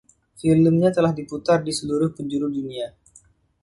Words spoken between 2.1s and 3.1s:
penjuru dunia.